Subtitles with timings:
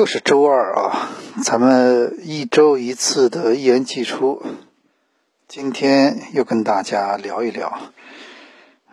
[0.00, 1.10] 又是周二啊，
[1.44, 4.42] 咱们一周一次的一言既出，
[5.46, 7.78] 今天又跟大家聊一聊。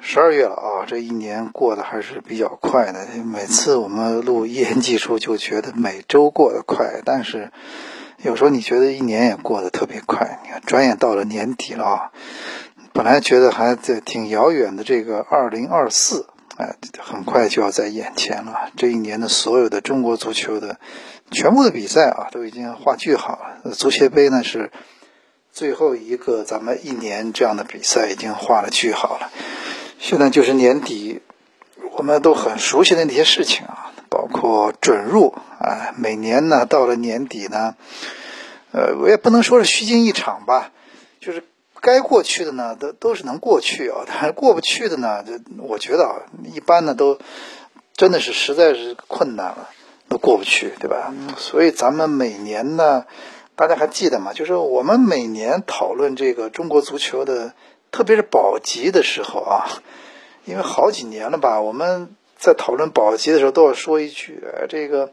[0.01, 3.07] 十二月了啊，这一年过得还是比较快的。
[3.23, 7.53] 每次我们录一言既出，就觉得每周过得快，但是
[8.21, 10.41] 有时候你觉得一年也过得特别快。
[10.43, 12.11] 你看，转眼到了年底了啊，
[12.91, 16.27] 本来觉得还在挺遥远的这个二零二四。
[16.57, 18.71] 哎，很快就要在眼前了。
[18.75, 20.79] 这一年的所有的中国足球的
[21.29, 23.33] 全部的比赛啊，都已经画句号
[23.63, 23.71] 了。
[23.71, 24.71] 足协杯呢是
[25.51, 29.29] 最后一个咱们一年这样的比赛，已经画了句号了。
[29.99, 31.21] 现在就是年底，
[31.91, 35.93] 我们都很熟悉的那些事情啊，包括准入啊。
[35.95, 37.75] 每年呢，到了年底呢，
[38.71, 40.71] 呃，我也不能说是虚惊一场吧，
[41.19, 41.43] 就是。
[41.81, 46.15] 该过去的呢，都都是能过去啊， 但是过不去的呢，这我觉得啊，
[46.53, 47.19] 一般呢都
[47.95, 49.69] 真的是实在是困难了，
[50.09, 51.13] 都过不去，对吧？
[51.37, 53.05] 所以咱们每年呢，
[53.55, 54.33] 大家还记得吗？
[54.33, 57.53] 就是我们每年讨论这个中国足球的，
[57.91, 59.67] 特别是保级的时候啊，
[60.45, 65.11] 因为好几年了吧，我们在讨论保级的时候都要说一句，这个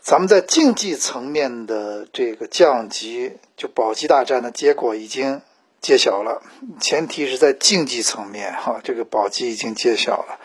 [0.00, 5.40] 咱们在竞技层面的这个降级，就保级大战的结果已经。
[5.84, 6.40] 揭晓了，
[6.80, 10.38] 前提是在竞技层面哈，这个保级已经揭晓了，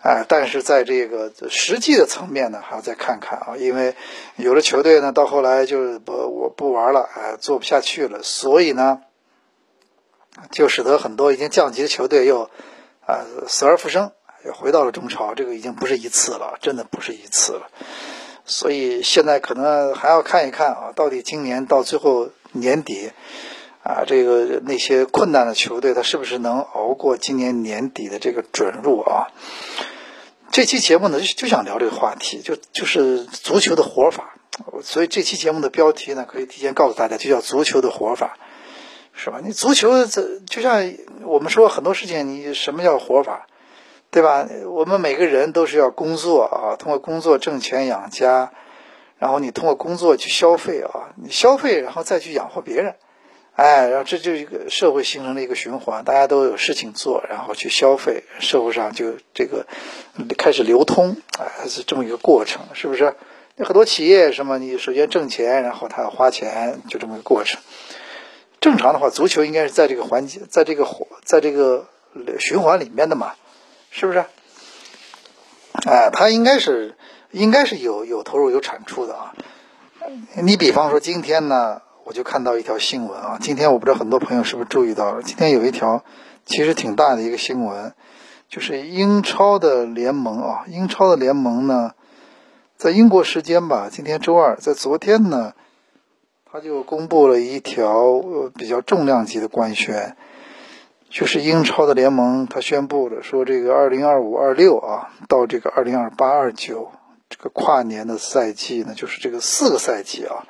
[0.00, 3.96] 啊，但是在这个实际的层面呢，还要再看看啊，因为
[4.36, 9.00] 有的球队呢，到后来就不我不玩了，哎，做不下去了，所以呢，
[10.52, 12.48] 就使得很多已经降级的球队又
[13.04, 14.12] 啊死而复生，
[14.44, 17.66] 又回到了中超，这个已经不是一次了，真的不是一次了，
[18.44, 23.10] 所以现在可能还要看一看啊，到底今年到最后年底。
[23.86, 29.28] 啊，这个那些困难的球队，他是不是能熬过今年年底的这个准入啊？
[30.50, 34.34] 这期节目呢，就就想聊这个话题，就就是足球的活法。
[34.82, 38.36] 所以这期节目的标题呢，可以提前告诉大家，就叫足球的活法，
[39.12, 39.40] 是吧？
[39.44, 40.92] 你足球这就像
[41.22, 43.46] 我们说很多事情，你什么叫活法，
[44.10, 44.48] 对吧？
[44.68, 48.50] 我们每个人都是要工作啊，通过工作挣钱养家，
[49.18, 52.96] 然后你通过工作去消费啊，你消费然后再去养活别人。
[53.56, 59.66] 哎，然后这就一个社会形成了一个循环，大家都有事情做，然后去消费，社会上就这个
[60.36, 63.14] 开始流通，哎，是这么一个过程，是不是？
[63.56, 67.58] 有很多企业什么，你首先挣钱，然后他要花钱，就这么个过程。
[68.60, 70.86] 正常的话，足球应该是在这个环节，在这个
[71.24, 71.86] 在这个
[72.38, 73.32] 循环里面的嘛，
[73.90, 74.26] 是不是？
[75.86, 76.94] 哎，它应该是
[77.30, 79.32] 应该是有有投入有产出的啊。
[80.42, 81.80] 你比方说今天呢？
[82.06, 86.04] 我就看到一条新闻啊，今天我不知道很多朋友是不是注意到了，今天有一条
[86.44, 87.94] 其实挺大的一个新闻，
[88.48, 91.94] 就是英超的联盟啊，英超的联盟呢，
[92.76, 95.54] 在英国时间吧，今天周二，在昨天呢，
[96.44, 98.22] 他就公布了一条
[98.54, 100.16] 比较重量级的官宣，
[101.10, 106.92] 就是英超的联盟他宣布了说，这个二零二五二六啊，到这个二零二八二九
[107.28, 110.46] 这个跨年的赛季呢，就是这个四个赛季啊。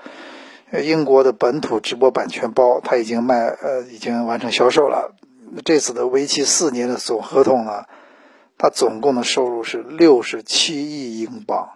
[0.72, 5.14] 英国的本土直播版权包，它已经卖，呃，已经完成销售了。
[5.64, 7.84] 这次的为期四年的总合同呢，
[8.58, 11.70] 它总共的收入是六十七亿英镑，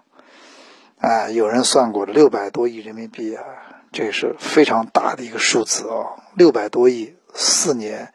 [0.98, 3.44] 哎，有人算过六百多亿人民币啊，
[3.92, 8.12] 这是非常大的一个数字啊，六百多亿，四年，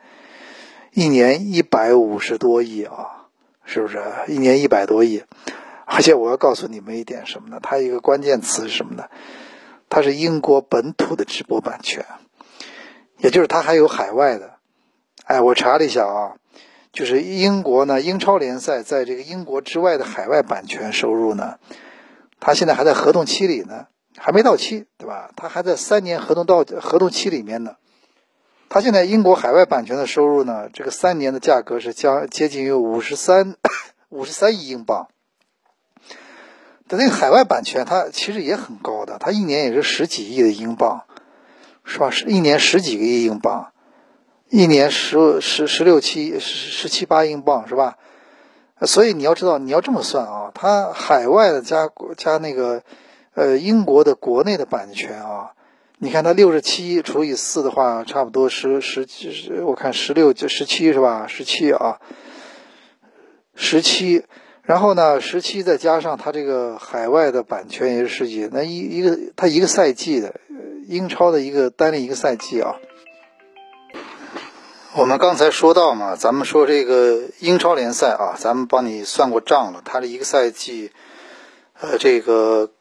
[0.91, 3.27] 一年一百五十多亿啊，
[3.63, 4.03] 是不是？
[4.27, 5.23] 一年一百多亿，
[5.85, 7.59] 而且我要告诉你们一点什么呢？
[7.63, 9.05] 它一个关键词是什么呢？
[9.89, 12.05] 它是英国本土的直播版权，
[13.17, 14.55] 也就是它还有海外的。
[15.23, 16.35] 哎，我查了一下啊，
[16.91, 21.57] 就是英国呢，英超联赛在这个英国之外的海外版权收入呢，
[22.39, 23.87] 它现在还在合同期里呢，
[24.17, 25.31] 还没到期，对吧？
[25.35, 27.75] 它还在三年合同到合同期里面呢。
[28.67, 33.55] 它现在英国海外版权的收入呢，这个三年的价格是将接近于五十三
[34.09, 35.07] 五十三亿英镑。
[36.87, 41.03] 的那个海外版权，它其实也很高的，它一年也是十几亿的英镑，
[41.83, 42.11] 是吧？
[42.11, 43.71] 是一年十几个亿英镑，
[44.49, 47.97] 一年十十十六七十十七八英镑，是吧？
[48.81, 52.83] 所以你要知道，你要这么算啊，它海外的加加那个
[53.33, 55.53] 呃英国的国内的版权啊，
[55.97, 61.25] 你看它六十七除以四的话，差不多十十十，我看十六就十七是吧？
[61.27, 61.99] 十七啊，
[63.55, 64.23] 十七。
[64.65, 70.39] 然后呢，十七再加上它这个海外的版权也是十几，那一一个它一个赛季的
[70.87, 72.75] 英超的一个单列一个赛季啊。
[74.95, 80.91] 我们刚才说到嘛，咱们说这个英超联赛啊，咱们帮你算过账了，它的一个赛季，
[81.79, 82.71] 呃，这个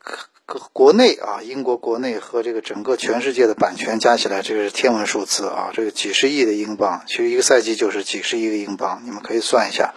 [0.72, 9.92] 国内啊，英国国内和这个整个全世界的版权加起来，这个是天文数字啊，这个几十亿的英镑，其实一个赛季就是几十亿个英镑，你们可以算一下。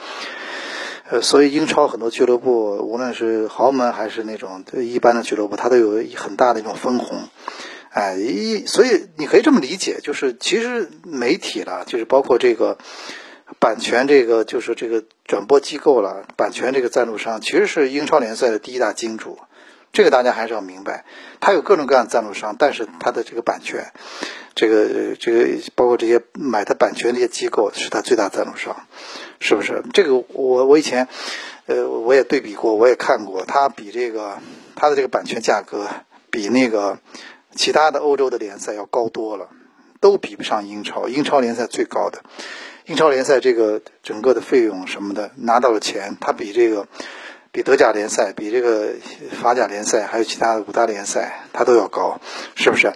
[1.10, 7.30] 呃，所以英超很多俱乐部，无论是豪门还是那种一般的俱乐部，它都有很大的一种分红。
[7.90, 12.78] 哎，一所以你可以这么理解，就是其实媒体了，就是包括这个
[13.60, 19.40] 版权，这个就是这个转播机构了，版权这个赞助商，其实是英超联赛的第一大金主。
[19.98, 21.06] 这个大家还是要明白，
[21.40, 23.92] 它有各种各样的赞助商，但是它的这个版权，
[24.54, 28.76] 这个这个包括这些买它版权这些机构是它最大赞助商。
[29.40, 30.24] 是不是这个？
[30.34, 31.08] 我我以前，
[31.66, 34.38] 呃，我也对比过，我也看过，它比这个
[34.76, 35.88] 它的这个版权价格
[36.30, 37.00] 比那个
[37.56, 39.50] 其他的欧洲的联赛要高多了，
[40.00, 41.08] 都比不上英超。
[41.08, 42.22] 英超联赛最高的，
[42.86, 46.88] 英超联赛这个整个的费用什么的拿到了钱，它比这个
[47.52, 48.94] 比德甲联赛、比这个
[49.42, 52.20] 法甲联赛还有其他的五大联赛它都要高，
[52.56, 52.94] 是不是？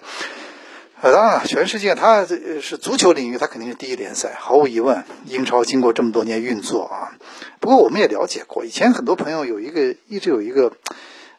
[1.01, 5.03] 呃，当然了，全世界它是足球领域，它肯定是第一联赛，毫无疑问。
[5.25, 7.17] 英超经过这么多年运作啊，
[7.59, 10.73] 不过我们也了解过，以前很多朋友有一个一直有一个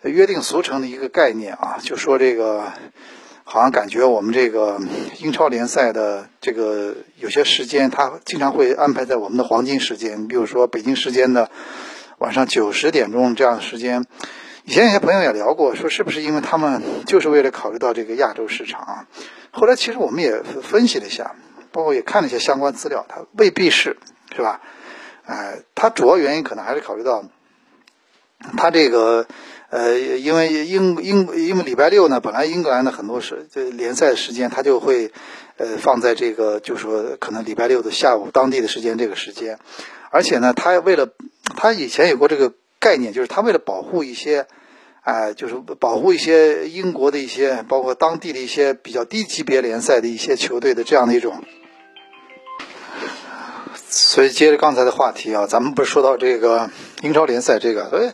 [0.03, 2.73] 约定俗成的一个概念啊，就说这个
[3.45, 4.81] 好像感觉我们这个
[5.21, 11.51] 英超联赛的这个有些时间，它经常会安排在我们的黄金时间，比如说北京时间的
[12.23, 14.07] 晚上九十点钟这样的时间。
[14.63, 19.09] 以前有些朋友也聊过，说是不是因为他们就是为了考虑到这个亚洲市场啊？
[19.51, 21.35] 后来其实我们也分析了一下，
[21.73, 23.97] 包括也看了一些相关资料，它未必是，
[24.37, 24.61] 是吧？
[25.27, 27.25] 哎，它主要原因可能还是考虑到，
[28.57, 29.27] 它这个
[29.71, 35.11] 呃，因为英英因为礼拜六呢，本来英格兰的很多是这联赛时间，它就会
[35.57, 39.59] 呃放在这个，就说可能礼拜六的下午当地的时间这个时间，
[40.13, 41.09] 而且呢，他为了
[41.57, 42.53] 他以前有过这个。
[42.83, 44.49] 概念就是他为了保护一些，
[45.03, 51.45] 哎，就是保护一些英国的一些，包括当地的一些比较低级别联赛的一些球队的这样的一种。
[53.89, 56.71] 所以接着刚才的话题啊，咱们不是说到这个
[57.03, 58.11] 英超联赛这个，所以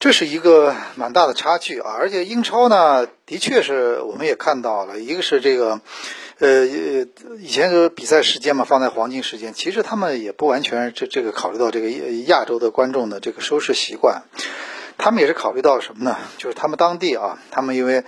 [0.00, 1.94] 这是一个蛮大的差距啊。
[1.96, 5.80] 而且英超呢，的确是我们也看到了，一个是这个。
[6.42, 6.66] 呃，
[7.38, 11.88] 以前的比赛时间嘛，放在黄金时间，其实他们也不完全这这个考虑到这个
[12.26, 14.24] 亚洲的观众的这个收视习惯，
[14.98, 16.16] 他们也是考虑到什么呢？
[16.38, 18.02] 就是他们当地啊，他们因为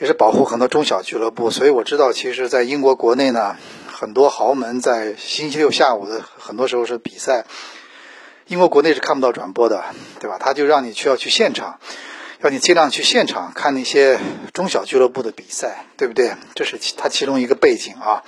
[0.00, 3.54] 也是保护很多中小俱乐部，所以我知道，其实，在英国国内呢，
[3.86, 7.44] 很多豪门在星期六下午的很多时候是比赛，
[8.48, 9.84] 英国国内是看不到转播的，
[10.18, 10.38] 对吧？
[10.40, 11.78] 他就让你去要去现场。
[12.40, 14.20] 要你尽量去现场看那些
[14.52, 16.36] 中小俱乐部的比赛，对不对？
[16.54, 18.22] 这是其它其中一个背景啊。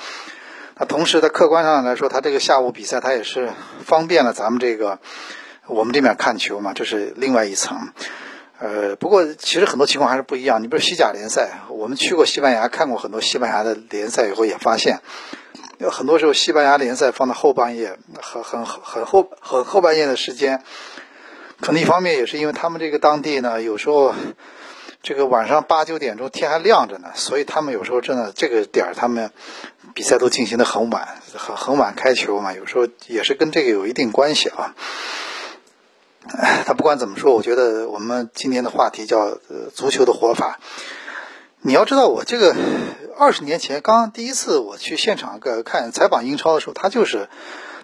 [0.77, 3.51] 那同时，在客观上来说，它这个下午比赛，它也是
[3.85, 4.99] 方便了咱们这个
[5.69, 7.93] 我们这边看球嘛，这是另外一层。
[8.59, 10.61] 呃，不过其实很多情况还是不一样。
[10.61, 15.01] 你比如西甲联赛，我们去过西班牙看过很多西班牙的联赛以后，也发现
[15.79, 20.65] 有很多时候西班牙联赛放到后半夜，很很很后很后半夜的时间。
[21.61, 24.15] 可能一方面也是因为他们这个当地呢，有时候
[25.03, 29.31] 这个晚上八九点钟天还亮着呢，所以他们有时候真的这个点儿他们
[29.95, 34.75] 比赛都进行的很晚，很很晚开球嘛，有时候也是跟这个有一定关系啊。
[36.67, 39.39] 他不管怎么说，我觉得我们今天的话题叫
[39.75, 40.61] 足球的活法。
[41.61, 42.57] 你要知道，我这个
[43.19, 47.29] 二十年前刚第一次我去现场看采访英超的时候，他就是。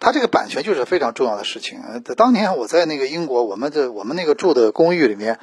[0.00, 1.80] 它这个版权就是非常重要的事情。
[2.16, 5.38] 当年我在那个英国，我们的我们那个住的公寓里面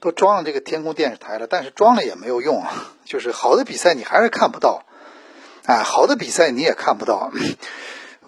[0.00, 2.64] 都装了这个天空电视台了，但是装了也没有用，
[3.04, 4.84] 就是好的比赛你还是看不到，
[5.66, 7.30] 哎，好的比赛你也看不到。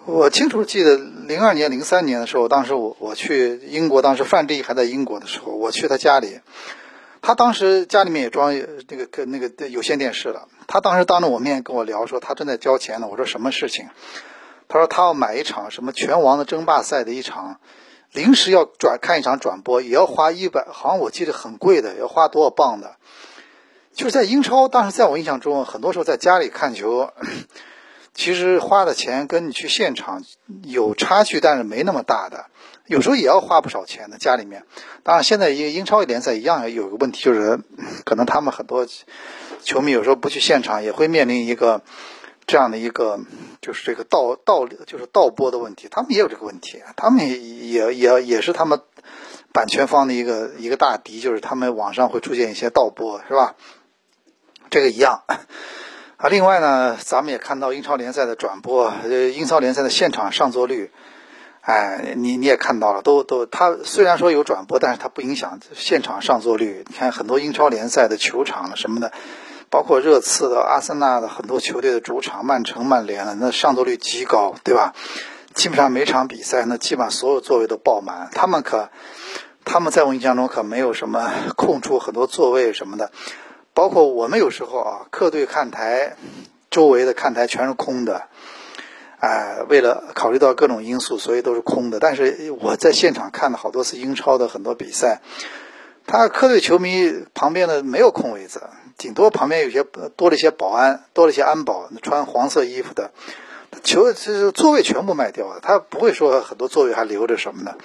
[0.05, 6.39] 我清楚记得零二年、零三年的时候，当时我我去英国，当时范志毅还在英国的时候，我去他家里，
[7.21, 8.51] 他当时家里面也装
[8.89, 10.47] 那个跟那个有线电视了。
[10.67, 13.07] 他当时当着我面跟我聊说，他正在交钱呢。
[13.11, 13.89] 我说什么事情？
[14.71, 17.59] 他说他要买一场什么拳王的争霸赛的一场，
[18.13, 22.95] 临时要转看一场转播，也要花一百，好像我记得很贵的，要花多少磅的。
[23.93, 27.11] 就是在英超，当时在我印象中，很多时候在家里看球，
[28.15, 30.23] 其实花的钱跟你去现场
[30.63, 32.45] 有差距，但是没那么大的。
[32.85, 34.63] 有时候也要花不少钱的，家里面。
[35.03, 37.59] 当然，现在英英超联赛一样有个问题，就是
[38.05, 38.87] 可能他们很多
[39.61, 41.81] 球迷有时候不去现场，也会面临一个
[42.47, 43.19] 这样的一个，
[43.61, 45.87] 就是这个盗盗就是盗播的问题。
[45.89, 48.81] 他们也有这个问题，他们也也也也是他们
[49.53, 53.55] 版权方的一个一个大敌，就是他们网上会出现一些盗播，是吧？
[54.69, 55.23] 这个一样。
[56.17, 60.91] 啊，另外呢，咱们也看到英超联赛的转播，呃，英超联赛的现场上座率。
[61.61, 66.83] 哎，你你也看到了，都都，它虽然说有转播，但是它不影响现场上座率。
[66.87, 69.11] 你看很多英超联赛的球场什么的，
[69.71, 74.93] 包括热刺的、阿森纳的很多球队的主场，曼城、曼联的，那上座率极高，对吧？
[75.55, 78.29] 基本上每场比赛，那基本上所有座位都爆满。
[78.33, 78.89] 他们可，
[79.63, 83.11] 他们在我印象中可没有什么空出很多座位什么的。
[83.73, 86.17] 包括我们有时候啊，客队看台
[86.69, 88.23] 周围的看台全是空的。
[89.19, 91.99] 哎，为了考虑到各种因素，所以都是空的。
[91.99, 95.21] 但是我在现场看了好多次英超的很多比赛，
[96.07, 98.63] 他客队球迷旁边的没有空位子，
[99.01, 99.83] 顶多旁边有些
[100.15, 103.09] 多了一些保安，多了一些安保，穿黄色衣服的，
[103.83, 107.77] 球这座位全部卖掉了，他不会说很多座位还留着什么的，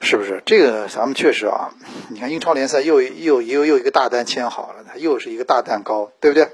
[0.00, 0.44] 是不是？
[0.46, 1.74] 这个咱们确实啊，
[2.08, 6.52] 你看英超联赛又又又又一个大单签好了，它又是一个大蛋糕，对不对？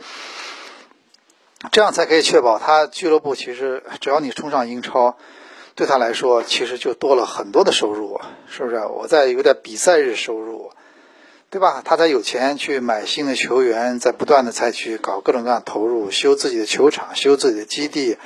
[1.71, 5.19] 这样才可以确保他俱乐部其实只要你冲上英超，
[5.75, 8.77] 对他来说其实就多了很多的收入，是不是？
[8.87, 10.71] 我在有点比赛日收入，
[11.51, 11.83] 对吧？
[11.85, 18.17] 他才有钱去买新的球员，在不断的再去搞各种各样投入，修自己的球场，修自己的基地，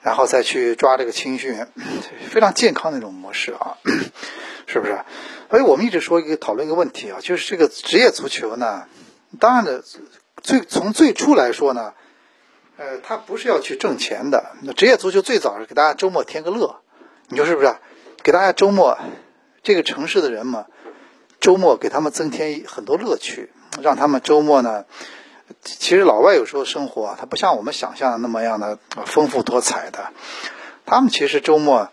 [0.00, 1.66] 然后再去抓这个青训，
[2.30, 3.76] 非常健康的一种模式啊，
[4.66, 4.98] 是不是？
[5.50, 8.86] 所以我们一直说一个讨论一个问题啊，就是这个职业足球呢，
[9.38, 9.84] 当然的，
[10.42, 11.92] 最从最初来说呢。
[12.78, 14.56] 呃，他不是要去挣钱的。
[14.62, 16.80] 那职业足球最早是给大家周末添个乐，
[17.28, 17.76] 你说是不是？
[18.22, 18.98] 给大家周末，
[19.62, 20.66] 这个城市的人嘛，
[21.42, 23.50] 周末给他们增添很多乐趣，
[23.82, 24.86] 让他们周末呢，
[25.62, 30.12] 其实老外有时候生活啊，他不像我们想象的那么样的丰富多彩的。
[30.86, 31.90] 他们其实周末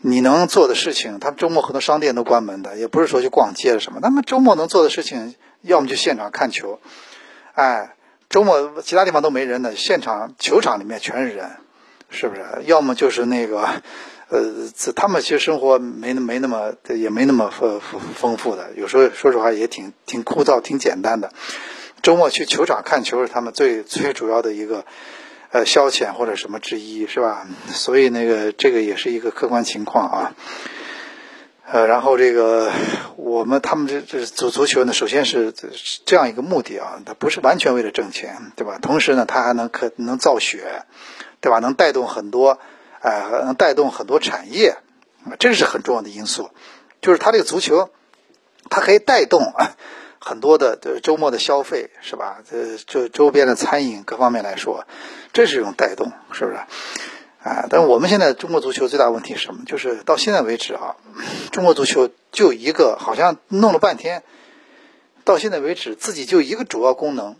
[0.00, 4.00] 你能做的事情，他们周末很多商店都关门的，也不是说去逛街什么。
[4.00, 6.80] 他们周末能做的事情，要么就现场看球，
[7.52, 7.94] 哎。
[8.30, 11.50] 周末其他地方都没人的，现场球场里面全是人，
[12.08, 12.62] 是不是？
[12.64, 13.82] 要么就是那个，
[14.32, 21.34] 呃，他们其实生活没没那么也没那么丰丰丰富的，有时候说实话也挺挺枯燥、挺简单的。
[22.00, 24.86] 周末去球场看球是他们最最主要的一个
[25.50, 27.46] 呃消遣或者什么之一，是吧？
[27.68, 30.34] 所以那个这个也是一个客观情况啊。
[31.70, 32.72] 呃，然后这个
[33.16, 35.52] 我们他们这这足足球呢，首先是
[36.06, 38.78] 这样一个目的啊，它不是完全为了挣钱，对吧？
[38.80, 40.84] 同时呢，它还能可能造血，
[41.40, 41.58] 对吧？
[41.58, 42.58] 能带动很多，
[43.02, 44.76] 哎，能带动很多产业，
[45.38, 46.50] 这是很重要的因素。
[47.00, 47.90] 就是它这个足球，
[48.70, 49.52] 它可以带动
[50.20, 52.38] 很多的周末的消费，是吧？
[52.48, 54.86] 这这周边的餐饮各方面来说，
[55.32, 56.58] 这是一种带动，是不是？
[57.42, 59.64] 啊，但是我们现在中国足球最大问题是什么？
[59.66, 60.94] 就是到现在为止啊，
[61.50, 64.22] 中国足球就一个，好像弄了半天，
[65.24, 67.34] 到现在为止自己就一个主要功能，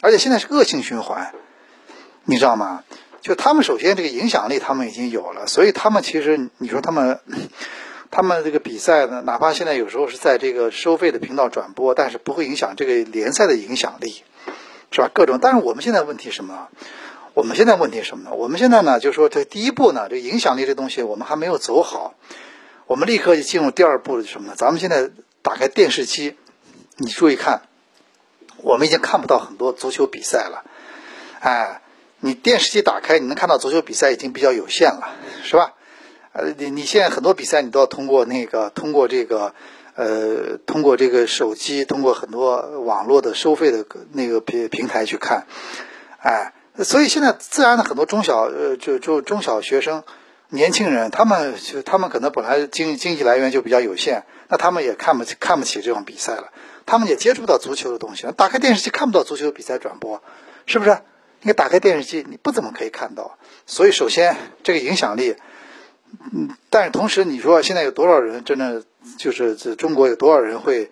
[0.00, 1.34] 而且现在是恶性循环，
[2.24, 2.84] 你知道吗？
[3.22, 7.20] 就他们首先这个影响力他们已经有了，所以他们其实你说他们，
[8.10, 14.22] 他们这个比赛呢，哪怕现在有时候是在这个收费的频道转播，但是不会影响这个联赛的影响力，
[14.90, 15.08] 是吧？
[15.14, 16.68] 各种，但是我们现在问题什么？
[17.34, 18.34] 我们现在问题什么呢？
[18.34, 22.14] 我们现在呢，就是说这第一步呢，这影响力这东西我们还没有走好，
[22.86, 24.54] 我们立刻就进入第二步是什么呢？
[24.56, 25.10] 咱们现在
[25.42, 26.36] 打开电视机，
[26.96, 27.62] 你注意看，
[28.58, 30.64] 我们已经看不到很多足球比赛了，
[31.40, 31.81] 哎，
[32.24, 35.10] 你电视机打开，你能看到足球比赛已经比较有限了，
[35.42, 35.74] 是吧？
[36.32, 39.54] 呃，你你现在很多比赛你都要通过那个通过这个
[39.96, 45.46] 呃通过这个手机，通过很多网络的收费的那个平平台去看，
[46.20, 46.54] 哎。
[46.82, 50.04] 所以现在自然的很多中小呃就就中小学生、
[50.48, 56.50] 年轻人，他们就他们可能本来经经济来源就比较有限，那他们也看不起看不起这种比赛了，
[56.86, 58.26] 他们也接触不到足球的东西。
[58.34, 60.22] 打开电视机看不到足球比赛转播，
[60.64, 60.96] 是不是？
[61.42, 63.36] 你打开电视机，你不怎么可以看到。
[63.66, 65.36] 所以首先这个影响力，
[66.32, 68.82] 嗯，但是同时你说现在有多少人真的
[69.18, 70.90] 就是这中国有多少人会？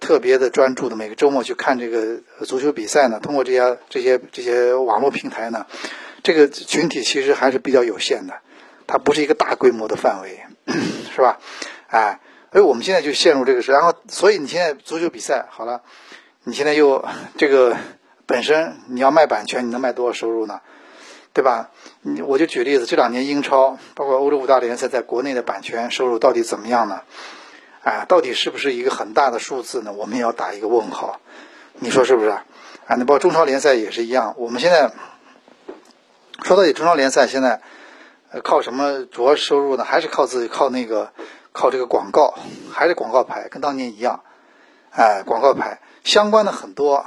[0.00, 5.64] 特别的专注的每个周末去看这个足球比赛呢，通过这些这些这些网络平台呢，
[6.24, 8.40] 这个群体其实还是比较有限的，
[8.88, 10.40] 它不是一个大规模的范围，
[11.14, 11.38] 是吧？
[11.86, 12.18] 哎，
[12.50, 15.82] 所以我们现在就陷入这个事，然后所以你现在足球比赛好了，
[16.42, 17.04] 你现在又
[17.36, 17.76] 这个
[18.26, 20.60] 本身你要卖版权，你能卖多少收入呢？
[21.32, 21.70] 对吧？
[22.00, 27.02] 你我就举例子，这两年英超包括欧洲五大联赛在国内的版权收入到底怎么样呢？
[27.82, 29.92] 啊，到底是不是一个很大的数字呢？
[29.92, 31.20] 我们也要打一个问号，
[31.74, 32.30] 你说是不是？
[32.30, 32.44] 啊，
[32.88, 34.34] 那包括中超联赛也是一样。
[34.38, 34.90] 我们现在
[36.42, 37.60] 说到底，中超联赛现在
[38.42, 39.84] 靠什么主要收入呢？
[39.84, 41.12] 还是靠自己靠那个
[41.52, 42.34] 靠这个广告，
[42.72, 44.22] 还是广告牌，跟当年一样。
[44.90, 47.04] 哎，广告牌相关的很多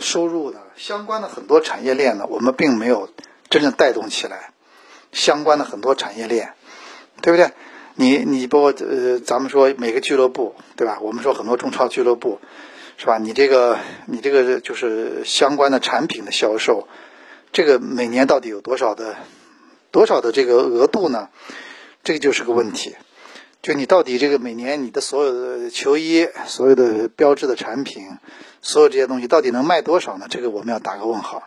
[0.00, 3.10] 收入呢相关的很多产业链呢，我们并没有
[3.50, 4.54] 真正带动起来。
[5.12, 6.54] 相关的很多产业链，
[7.20, 7.50] 对不对？
[7.94, 10.98] 你你包括呃，咱们说每个俱乐部，对吧？
[11.02, 12.40] 我们说很多中超俱乐部，
[12.96, 13.18] 是吧？
[13.18, 16.88] 你这个你这个就是相关的产品的销售，
[17.52, 19.16] 这个每年到底有多少的
[19.90, 21.28] 多少的这个额度呢？
[22.02, 22.96] 这个就是个问题。
[23.60, 28.18] 就你到底这个每年你的所有的球衣、所有的标志的产品、
[28.62, 30.26] 所有这些东西到底能卖多少呢？
[30.30, 31.42] 这个我们要打个问号。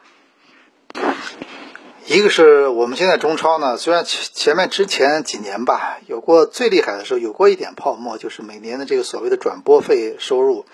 [2.07, 10.65] 一个是我们现在中超呢，虽然前前面之前几年吧，有过最厉害的时候，有过一点泡沫，就是每年的这个所谓的转播费收入，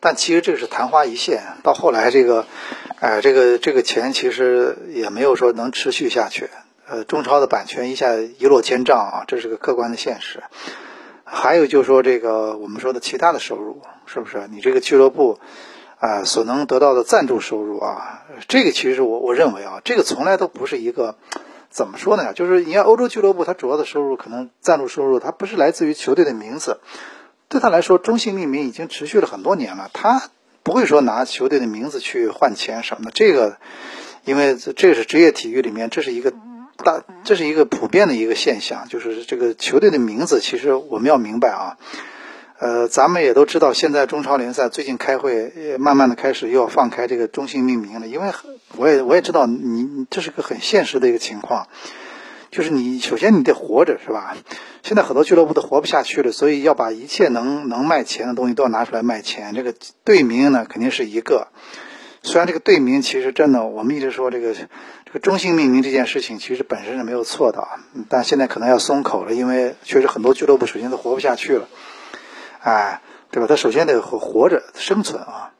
[0.00, 1.44] 但其实这个是昙花一现。
[1.62, 2.46] 到后来这个，
[2.98, 6.50] 哎，这个这个钱其实也没有说能持续下去。
[6.86, 10.42] 呃，中超的版权一下一落千丈啊，这是个客观的现实。
[11.24, 14.48] 还有就是说这个我们说的其他的收入，是不是？
[14.50, 15.38] 你这个俱乐部。
[16.00, 21.16] 啊，所能得到的赞助收入啊，这个其实我我认为啊，这个从来都不是一个
[21.70, 22.34] 怎么说呢？
[22.34, 26.80] 就是你看欧洲俱乐部，它主要的收入可能赞助收入，它不是来自于球队的名字，
[27.48, 30.28] 对他来说，中性命名已经持续了很多年了，他
[30.62, 33.10] 不会说拿球队的名字去换钱什么的。
[33.10, 33.56] 这个，
[34.26, 36.34] 因为这是职业体育里面，这是一个
[36.84, 41.76] 大，这是一个普遍的一个现象，就是这个球队的名字，其实我们要明白啊。
[42.60, 48.06] 呃，咱们也都知道，现在中超联赛最近开会，慢慢的开始又要放开这个中性命名了。
[48.06, 48.30] 因为
[48.76, 51.66] 我也我也知道，你这是个很现实的一个情况，
[52.52, 54.36] 就是你首先你得活着，是吧？
[54.84, 59.54] 现在很多俱乐部都活不下去了，所以要把一切能能卖钱的东西都要拿出来卖钱。
[59.54, 61.48] 这个队名呢，肯定是一个。
[62.22, 64.54] 虽然这个队名其实真的，我们一直说这个
[65.20, 67.66] 中性命名这件事情其实本身是没有错的，
[68.08, 71.68] 但现在可能要松口了，因为确实很多俱乐部首先都活不下去了。
[72.60, 73.00] 哎，
[73.30, 73.46] 对吧？
[73.46, 75.52] 他首先得活活着生存啊。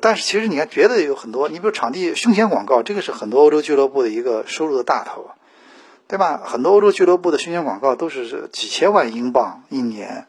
[0.00, 5.30] 但是其实你看，别的有很多，你比如场地胸前广告，这个是很多欧洲俱乐部的一个收入的大头，
[6.06, 6.40] 对吧？
[6.44, 10.26] 很多欧洲俱乐部的胸前广告都是几千万英镑一年，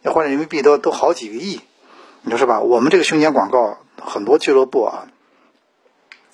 [0.00, 1.60] 要换成人民币都都好几个亿，
[2.22, 2.60] 你说是吧？
[2.60, 5.06] 我们这个胸前广告，很多俱乐部啊，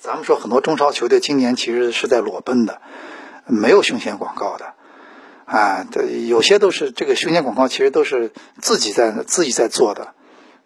[0.01, 2.81] 咱们说很多中超球队今年其实是在裸奔的，
[3.45, 4.73] 没有胸前广告的。
[5.45, 10.15] 啊，对，有些都是这个胸前广告，其实都是自己在自己在做的，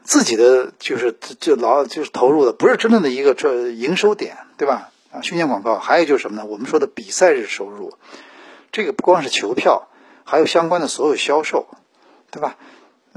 [0.03, 4.89] 自己的就是就老就是投入的，不是真正的一个这营收点，对吧？
[5.11, 6.45] 啊，胸前广告还有就是什么呢？
[6.45, 7.97] 我们说的比赛日收入，
[8.71, 9.89] 这个不光是球票，
[10.23, 11.67] 还有相关的所有销售，
[12.31, 12.55] 对吧？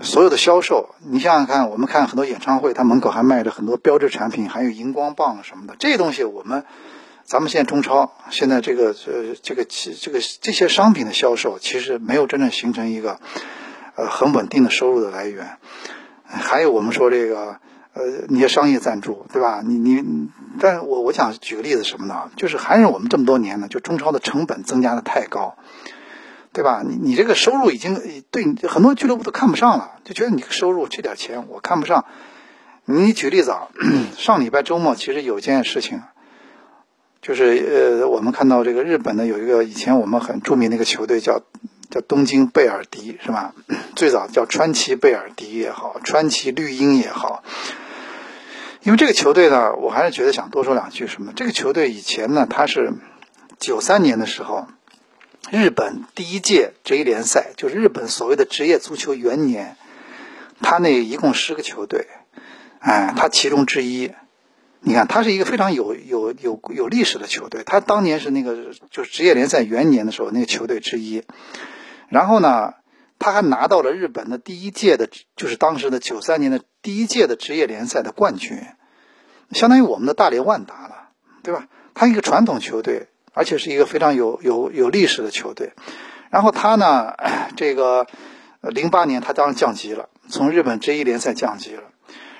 [0.02, 6.64] 所有的销售，你想想看，我们看很多演唱会，它门口还卖着很多标志产品，还有荧光棒什么的，这些东西我们。
[7.24, 13.20] 咱们现在中超现在这个呃这个其这个这些商品的销售其实没有真正形成一个
[13.96, 15.58] 呃很稳定的收入的来源，
[16.24, 17.58] 还有我们说这个
[17.92, 19.60] 呃那些商业赞助对吧？
[19.62, 22.30] 你你，但我我想举个例子什么呢？
[22.34, 25.58] 就是还是我们这么多年呢，就中超的成本增加的太高，
[26.52, 26.82] 对吧？
[26.84, 32.04] 你你这个收入已经对很多俱乐部都看不上了，就觉得你收入这点钱我看不上。
[32.84, 33.68] 你举例子啊，
[34.16, 36.02] 上礼拜周末其实有件事情。
[37.20, 41.42] 就是呃，我们看到这个日本呢，有一个以前我们很著名的一个球队叫
[41.90, 43.54] 叫东京贝尔迪，是吧？
[43.96, 47.42] 最早叫川崎贝尔迪也好，川崎绿鹰也好。
[48.82, 51.32] 因为这个球队呢，我还是觉得想多说两句什么。
[51.34, 52.92] 这个球队以前呢，它是
[53.58, 54.68] 九三年的时候，
[55.50, 59.76] 日本第一届职业联赛，就是日本所谓的职业足球元年，
[60.60, 62.06] 他那一共十个球队，
[62.80, 64.12] 哎，他其中之一。
[64.80, 67.62] 你看，他是一个非常有有有有历史的球队。
[67.64, 71.24] 他当年是那个就是职业联赛元年的时候那个球队之一。
[72.08, 72.74] 然后呢，
[73.18, 78.60] 他还拿到了日本的第一届的，就是当时的九三年的第一届的职业联赛的冠军，
[79.52, 81.08] 相当于我们的大连万达了，
[81.42, 81.68] 对吧？
[81.94, 85.72] 他一个传统球队，而且是一个非常有有有历史的球队。
[86.30, 87.14] 然后他呢，
[87.56, 88.06] 这个
[88.60, 91.82] 零八年他当然降级了，从日本职业联赛降级了。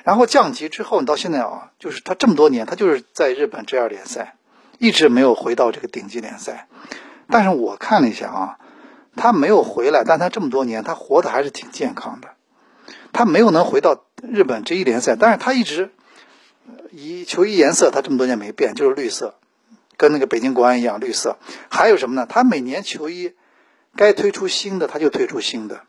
[0.05, 4.37] 然后降级之后，你到现在啊，就是他这么多年，他就是在日本 J 二联赛，
[4.79, 6.67] 一直没有回到这个顶级联赛。
[7.29, 8.59] 但是我看了一下啊，
[9.17, 12.29] 他没有回来，但他这么多年，他活得还是挺健康的。
[13.13, 15.91] 他没有能回到日本 J 一联赛，但是他一直
[16.91, 19.35] 以球衣颜色，他这么多年没变，就是绿色，
[19.99, 21.37] 跟那个北京国安一样绿色。
[21.69, 22.27] 还有什么呢？
[22.27, 23.35] 他每年球衣
[23.95, 25.83] 该推出新的，他就推出新的。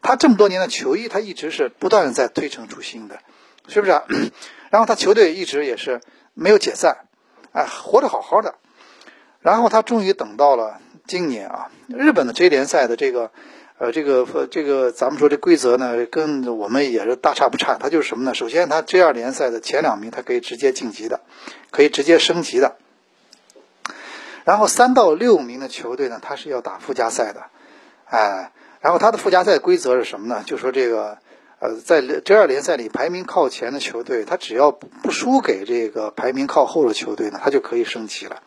[0.00, 3.18] 他这么多年的球衣，他一直是不断的在推陈出新的。
[3.66, 3.92] 是不是？
[3.92, 4.04] 啊？
[4.70, 6.02] 然后他球队一直也是
[6.34, 7.06] 没有解散，
[7.52, 8.56] 哎，活得好好的。
[9.40, 13.30] 然后他终于等到了今年啊，日本的 J 联赛的这个，
[13.78, 17.78] 呃，这个这个咱们说这规则呢，跟我们也是大差不差。
[17.80, 18.34] 它就是什么呢？
[18.34, 21.20] 首先，它 J 二联赛的前两名，它可以直接晋级的，
[21.70, 22.76] 可以直接升级的。
[24.44, 27.44] 然后三到六名的球队呢，他是要打附加赛的，
[28.04, 30.42] 哎，然后他的附加赛规则是什么呢？
[30.44, 31.18] 就说这个，
[31.60, 38.42] 呃，在这二联赛里排名靠前的球队，他只要不输给这个排名靠后的球队呢，他就可以升级了。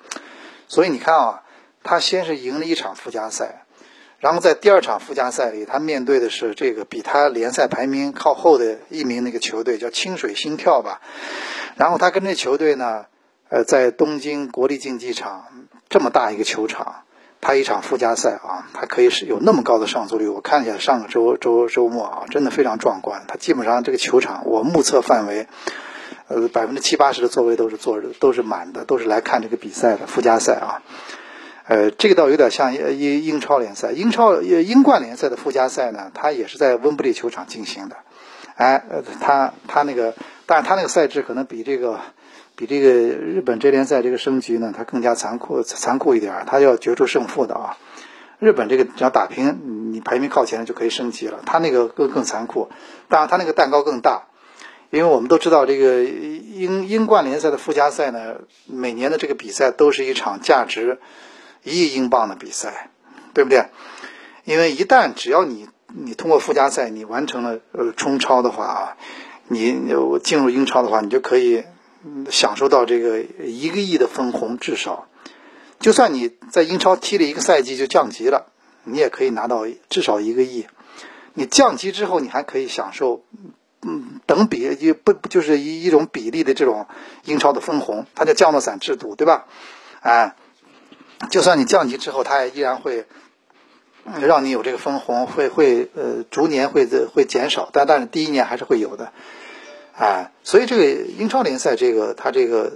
[0.68, 1.44] 所以你看啊，
[1.84, 3.66] 他先是赢了一场附加赛，
[4.20, 11.02] 然后在第二场附加赛里，他面对的是这个比他联赛排名靠后的一名那个球队，叫清水心跳吧。
[11.76, 13.06] 然后他跟这球队呢，
[13.50, 15.46] 呃，在东京国立竞技场
[15.90, 17.04] 这么大一个球场，
[17.42, 20.28] 他一场附加赛啊，他可以是有那么高的上座率。
[20.28, 23.24] 我看一下上个周周周末啊，真的非常壮观。
[23.28, 25.48] 他基本上这个球场，我目测范围。
[26.30, 30.84] 呃，百分之七八十的座位都是坐着，都是满的，都是来看这个比赛的附加赛啊。
[31.64, 37.96] 呃，这个倒有点像英英超联赛，英超英冠联赛的附加赛呢，它也是在温布利球场进行的。
[38.56, 42.02] 哎，呃，他他那个，但是他那个赛制可能比这个
[42.58, 47.78] 比这个日本这联赛这个升级呢，它更加残酷残酷一点，它要决出胜负的啊。
[48.40, 52.70] 日本这个只要打平，你排名靠前就可以升级了，它那个更更残酷，
[53.10, 54.24] 当然它那个蛋糕更大。
[54.90, 61.00] 因为我们都知道，这个英英冠联赛的附加赛呢，每年的这个比赛都是一场价值
[61.64, 62.90] 一亿英镑的比赛，
[63.34, 63.66] 对不对？
[64.46, 68.98] 因为一旦只要你你通过附加赛，你完成了呃冲超的话啊，
[69.48, 69.78] 你
[70.24, 71.66] 进入英超的话，你就可以
[72.30, 75.08] 享受到这个一个亿的分红，至少，
[75.80, 78.52] 就算你在英超踢了一个赛季就降级了，
[78.84, 80.68] 你也可以拿到至少一个亿。
[81.34, 83.24] 你降级之后，你还可以享受。
[83.84, 86.88] 嗯，等比就不不就是一一种比例的这种
[87.26, 89.46] 英超的分红，它叫降落伞制度，对吧？
[90.02, 90.36] 哎，
[91.30, 93.06] 就算你降级之后，它也依然会
[94.20, 99.14] 让你有这个分红，会会呃逐年会会减少，但但是第一年还是会有的，
[99.98, 102.72] 哎，所以这个英超联赛这个它这个，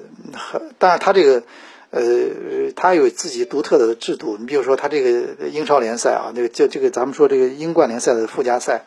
[0.79, 1.43] 但是它这个
[1.91, 8.84] 呃它有自己独特的制度，你比如说它这个英超联赛啊，这个就这个咱们说这个英冠联赛的附加赛。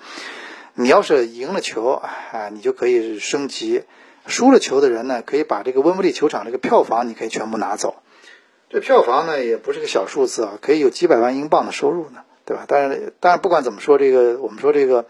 [0.77, 3.83] 你要是赢了球，啊，你就可以升级；
[4.27, 7.94] 输了球的人呢，可以把这个温布利球场这个票房，你可以全部拿走。
[8.68, 12.64] 这票房呢，也不是个小数字啊，可以有几百万英镑的收入呢，对吧？
[12.66, 15.07] 但是，但是不管怎么说，这个我们说这个，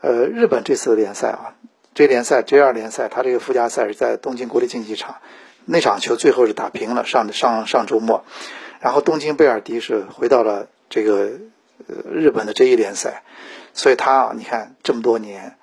[0.00, 1.54] 呃，日本这次的联赛啊
[1.94, 5.16] ，J 联赛、J 二联赛，他这个附加赛是在东京国立竞技场，
[5.64, 8.24] 那场球最后是打平了，上上上周末，
[8.80, 11.30] 然后东京贝尔迪是回到了这个
[11.86, 13.22] 呃日本的这一联赛。
[13.72, 15.56] 所以他啊，你看这么多年，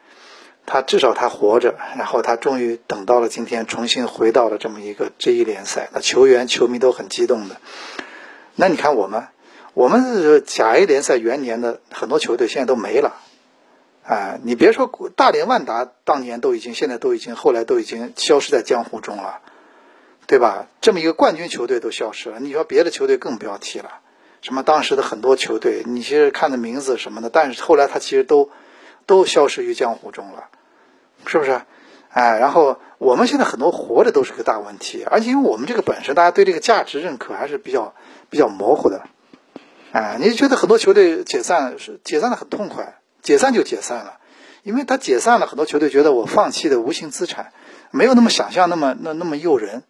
[0.66, 7.56] 他至少他活着，然后他终于等到了今天，重新回到了这么一个 J 一联赛，那球员、球迷都很激动的。
[8.56, 9.28] 那你看我们，
[9.74, 13.16] 我们甲 A 联赛元年的很多球队现在都没了，
[14.12, 19.40] 啊，你别说大连万达当年都已经，现在都已经，后来都已经消失在江湖中了，
[20.28, 20.68] 对吧？
[20.82, 24.00] 这么一个冠军球队都消失了，你说别的球队更不要提了。
[24.42, 28.50] 什么当时的很多球队，你其实看的名字什么的，但是后来他其实都
[29.06, 30.50] 都消失于江湖中了，
[31.26, 31.62] 是不是？
[32.10, 37.94] 哎，然后我们现在很多活的都是个大问题，而且因为我们这个本身大家对这个价值认可还是比较
[38.30, 39.04] 比较模糊的，
[39.94, 44.20] 哎，你觉得很多球队解散是解散的很痛快，解散就解散了，
[44.64, 47.54] 因为他解散了，很多球队觉得我放弃的无形资产
[47.92, 49.84] 没有那么想象那么那那么诱人，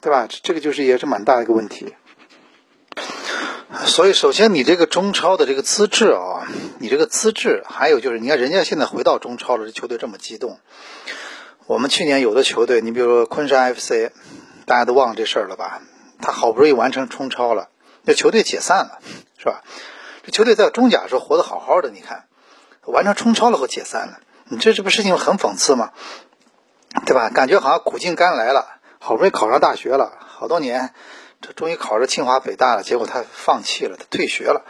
[0.00, 0.28] 对吧？
[0.28, 1.94] 这个就是也是蛮大的一个问题。
[3.84, 6.46] 所以，首先你这个中超的这个资质啊，
[6.78, 10.58] 你这个资质，还有就是，你看人家现在回到中超了，这球队这么激动。
[11.66, 14.10] 我们去年有的球队，你比如说昆山 FC，
[14.66, 15.82] 大家都忘了这事儿了吧？
[16.20, 17.68] 他好不容易完成冲超了，
[18.04, 18.98] 这球队解散了，
[19.38, 19.62] 是吧？
[20.24, 22.24] 这球队在中甲时候活得好好的，你看
[22.90, 25.90] 完成冲超了后解散了，你这这不事情很讽刺吗？
[27.06, 27.30] 对吧？
[27.30, 28.66] 感觉好像苦尽甘来了，
[28.98, 30.92] 好不容易考上大学了，好多年。
[31.42, 34.66] 这终于考上清华北大了，结果他放弃了，他退学了，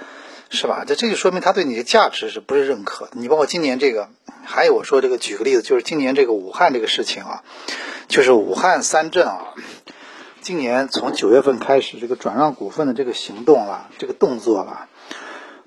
[0.51, 0.85] 是吧？
[0.87, 3.09] 这这就说明他对你的价值是不是认可？
[3.13, 4.09] 你包括今年这个，
[4.45, 7.43] 还有我说这个，举个例子，就是今年这个武汉这个事情啊，
[8.07, 9.55] 就是武汉三镇啊，
[10.43, 14.87] 今年从九月份开始这个转让股份的这个行动了，这个动作了，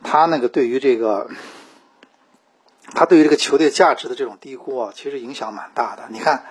[0.04, 1.28] 他那个对于这个，
[2.94, 6.04] 他对于这个球队价值的这种低估啊，其实影响蛮大的。
[6.10, 6.46] 你看。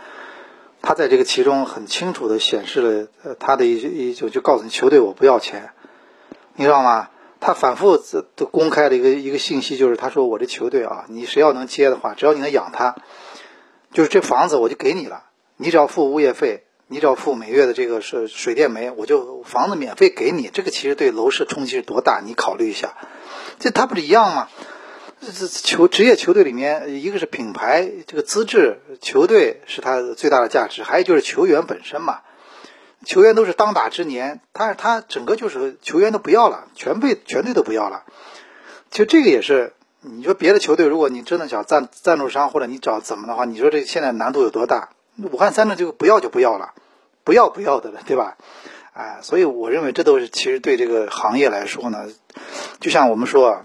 [0.84, 3.76] 他在这个其中很清楚的显示了，呃，他的一
[4.10, 5.70] 一就就告诉你球队我不要钱，
[6.56, 7.08] 你知道吗？
[7.38, 8.02] 他反复
[8.34, 12.96] 都公开的一个一个信息就是他说我这球队啊，你谁要能接的话，只要你能养他，
[13.92, 15.22] 就是这房子我就给你了，
[15.56, 20.50] 你只要付物业费，你只要付每月的这个是水电煤，我就房子免费给你。
[20.52, 22.20] 这个其实对楼市冲击是多大？
[22.26, 22.96] 你考虑一下，
[23.60, 24.48] 这他不是一样吗？
[25.24, 32.22] 这球职业球队里面，一个是品牌这个资质，球队是它最大的价值，还有就是球员本身嘛。
[33.04, 38.02] 球员都是当打之年，他他整个就是球员都不要了，全被全队都不要了。
[38.90, 44.88] 其实这个也是，你说别的球队，如果你真的想赞赞助商或者你找怎么的话，你说这现在难度有多大？
[45.22, 46.74] 武汉三镇就不要就不要了，
[47.22, 48.36] 不要不要的了，对吧？
[48.92, 52.08] 哎，所以我认为这都是其实对这个行业来说呢，
[52.80, 53.62] 就像我们说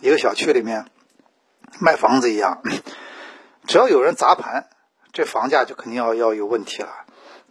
[0.00, 0.86] 一个小区里面
[1.78, 2.62] 卖房子一样，
[3.66, 4.68] 只要有人砸盘，
[5.12, 6.88] 这房价就肯定要要有问题了。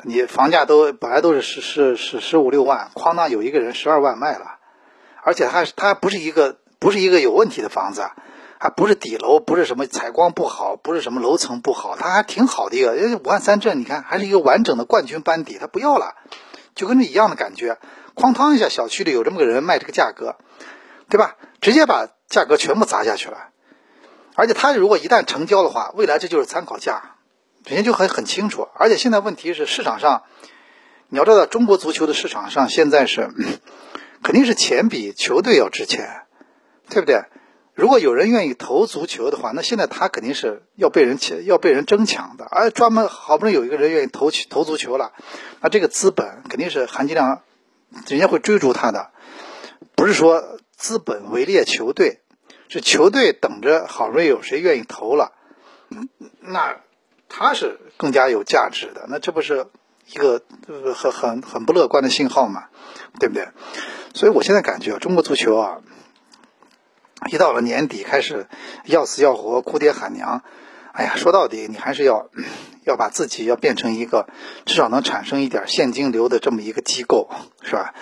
[0.03, 4.57] 你房价都本来都是十十十十五六万，哐当有一个人十二万卖了，
[5.23, 8.09] 而且还是它不是一个不是一个有问题的房子，
[8.59, 12.95] 还不是底楼，不是什么采光不好，不是什么楼层不好，它还挺好的一个。
[12.95, 16.15] 因为武汉三镇，你看还是一个完整的冠军班底，它不要了，
[16.75, 17.77] 就跟这一样的感觉，
[18.15, 20.37] 哐当一下小区里有这么个人卖这个价格，
[21.09, 21.35] 对吧？
[21.59, 23.49] 直接把价格全部砸下去了，
[24.35, 27.15] 而且他如果一旦成交的话，未来这就是参考价。
[27.65, 30.23] 人家就很很清楚，而且现在问题是市场上，
[31.09, 33.29] 你要知道中国足球的市场上现在是
[34.23, 36.23] 肯定是钱比球队要值钱，
[36.89, 37.23] 对不对？
[37.73, 42.45] 如果有人愿意投足球的话，那现在他肯定是要被人抢，要被人争抢的。
[42.49, 45.11] 而专门好不容易有一个人愿意投投足球了，
[45.59, 47.41] 那这个资本肯定是含金量，
[48.07, 49.11] 人家会追逐他的。
[49.95, 52.21] 不是说资本围猎球队，
[52.69, 55.33] 是球队等着好不容易有谁愿意投了，
[56.39, 56.77] 那。
[57.31, 59.67] 他是更加有价值的，那这不是
[60.07, 60.41] 一个
[60.95, 62.69] 很很很不乐观的信号嘛，
[63.19, 63.49] 对不对？
[64.15, 65.81] 所以我现在感觉中国足球啊，
[67.31, 68.47] 一到了年底开始
[68.85, 70.41] 要死要活、哭爹喊娘，
[70.91, 72.31] 哎呀，说到底你还是要
[72.89, 74.27] 要把自己要变成一个
[74.65, 77.29] 至少能产生一点现金流的这么一个机构，
[77.61, 77.93] 是吧？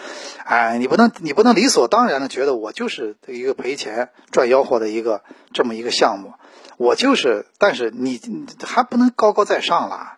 [0.46, 5.22] 哎，你不能你不能理所当然的觉得我就是一个赔钱赚吆喝的一个
[5.54, 6.34] 这么一个项目。
[6.78, 8.22] 我就是，但是你
[8.64, 10.14] 还不能高高在上了，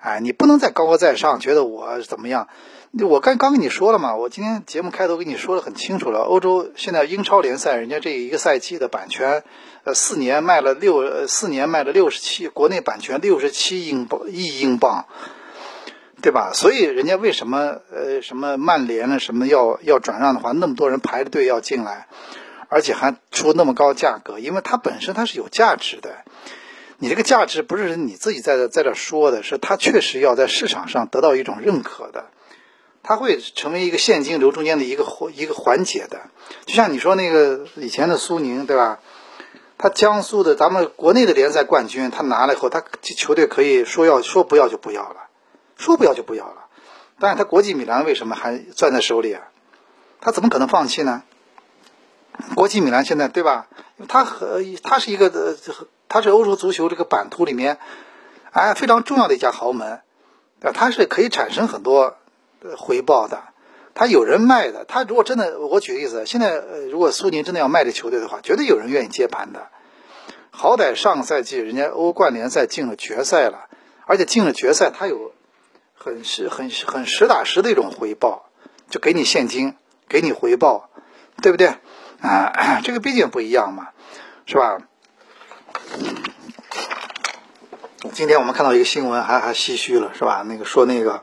[0.00, 2.48] 哎，你不能再高高在上，觉得我怎么样？
[2.92, 6.20] 我刚刚跟你说了嘛，我今天节目开头跟你说的很清楚了。
[6.20, 9.44] 欧洲现在英超联赛，人家这一个赛季的版权，
[9.84, 15.06] 呃，四年卖了六，四年卖了六十七，国内版权六十七英镑一英镑，
[16.22, 16.52] 对吧？
[16.54, 19.18] 所以人家为什么呃什么曼联呢？
[19.18, 22.06] 什么要要转让的话，那么多人排着队要进来？
[22.68, 26.24] 而且还出那么高价格，因为它本身它是有价值的。
[26.98, 32.24] 你这个价值不是你自己在这在这说的，是它确实要在市场上得到一种认可的，
[33.06, 36.22] 它会成为一个现金流中间的一个一个环节的。
[36.66, 38.98] 就像你说那个以前的苏宁，对吧？
[39.78, 45.28] 他江苏的咱们国内的联赛冠军，他拿了以后，他球队可以说要说不要就不要了，
[45.76, 46.66] 说不要就不要了。
[47.20, 49.42] 但是他国际米兰为什么还攥在手里啊？
[50.20, 51.22] 他怎么可能放弃呢？
[52.54, 53.68] 国际米兰现在对吧？
[54.08, 55.54] 它和它是一个呃，
[56.08, 57.78] 它是欧洲足球这个版图里面，
[58.50, 60.00] 哎，非常重要的一家豪门，
[60.60, 62.16] 对吧，它是可以产生很多
[62.76, 63.42] 回报的。
[63.94, 69.68] 他有人卖的，他如果真的，我举个例子，现在如果苏宁真的要卖这球队的话，绝对有人愿意接盘的。
[70.50, 73.68] 好歹上个赛季人家欧冠联赛进了决赛了，
[74.06, 75.32] 而且进了决赛，他有
[75.94, 78.50] 很实很很实打实的一种回报，
[78.90, 79.76] 就给你现金，
[80.08, 80.90] 给你回报，
[81.40, 81.74] 对不对？
[82.20, 83.88] 啊， 这个毕竟不一样嘛，
[84.46, 84.78] 是吧？
[88.12, 90.42] 今天我们看到一个新闻，还还唏嘘了，是吧？
[90.46, 91.22] 那个说那个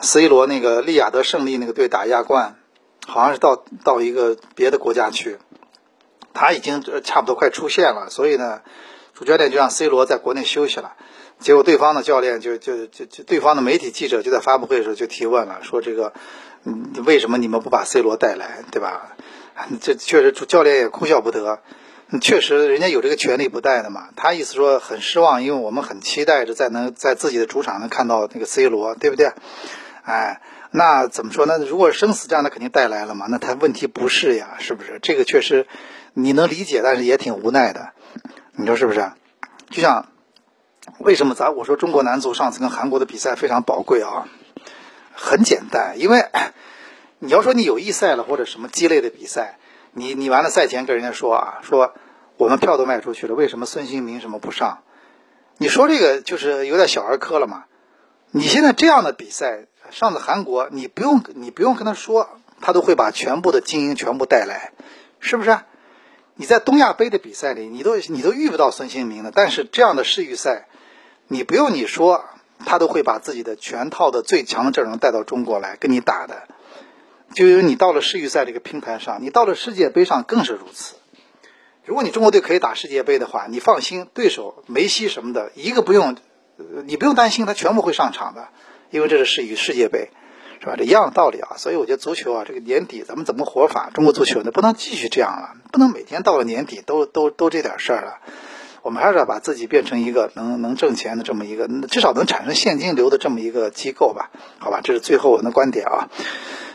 [0.00, 2.56] C 罗那个利雅得胜利那个队打亚冠，
[3.06, 5.38] 好像是到到一个别的国家去，
[6.34, 8.60] 他已经差不多快出线了，所以呢，
[9.14, 10.92] 主教练就让 C 罗在国内休息了。
[11.38, 16.12] 结果对方的教练就就就就对方的媒体记者就在发布会的时候就提问了，说这个，
[16.64, 19.16] 嗯，为什么你们不把 C 罗带来，对吧？
[19.80, 21.60] 这确实，主教练也哭笑不得。
[22.20, 24.10] 确实，人家有这个权利不带的嘛。
[24.14, 29.32] 他意思说很失望，因为我们很期待着在能在自己的主场能看到那个 C 罗，对不对？
[30.06, 30.40] 哎，
[30.70, 31.58] 那怎么说呢？
[31.58, 33.26] 如果生死战，那肯定带来了嘛。
[33.28, 34.98] 那他问题不是呀，是不是？
[35.02, 35.66] 这个确实
[36.14, 37.90] 你能理解，但是也挺无奈的。
[38.52, 39.10] 你说是不是？
[39.68, 40.06] 就像
[41.00, 44.28] 为什么咱我说中国男足上次跟韩国的比赛非常宝贵啊？
[45.14, 46.24] 很简单，因为。
[47.18, 49.58] 你要说你友谊赛了或者什么鸡肋的比赛，
[49.92, 51.94] 你你完了赛前跟人家说啊，说
[52.36, 54.82] 我们票都卖出去了，为什么孙兴民什么不上？
[55.56, 57.64] 你说这个就是有点小儿科了嘛？
[58.32, 62.28] 你现在这样的比赛，上次韩国你不用你不用跟他说，
[62.60, 64.72] 他都会把全部的精英全部带来，
[65.20, 65.58] 是不是？
[66.34, 70.68] 你在东亚杯的比赛里，你都你都遇不到孙兴民的，但是这样的世预赛，
[71.28, 72.24] 你不用你说，
[72.64, 76.42] 他都会把自己的全套的最强阵容带到中国来跟你打的。
[77.34, 80.96] 就因为你到了世预赛这个平台上，你到了世界杯上更是如此。
[81.84, 86.16] 如果你中国队可以打世界杯的话，你放心，对手梅西什么的一个不用，
[86.84, 88.48] 你不用担心，他全部会上场的，
[88.90, 90.10] 因为这是世与世界杯，
[90.60, 90.74] 是吧？
[90.76, 91.56] 这一样的道理啊。
[91.56, 93.90] 所以我觉得足球啊，这个年底咱们怎么活法？
[93.92, 98.18] 中国足球呢，不能继续这样了，不能每天到了年底都都都这点事儿了。
[98.82, 104.30] 我们还是要把自己变成一个能能挣钱的这么一个，至少能产生现金流的这么一个机构吧？
[104.58, 106.08] 好吧，这是最后我的观点啊。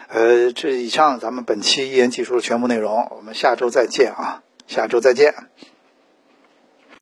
[0.10, 5.34] 呃，这以上咱们本期一言既出的全部内容，我们下周再见啊，下周再见。